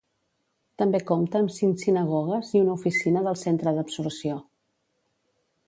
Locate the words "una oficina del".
2.63-3.39